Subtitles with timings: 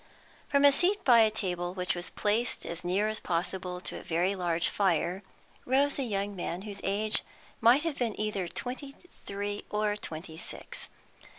[0.49, 4.03] From a seat by a table which was placed as near as possible to a
[4.03, 5.21] very large fire
[5.63, 7.21] rose a young man whose age
[7.59, 8.95] might have been either twenty
[9.27, 10.89] three or twenty six.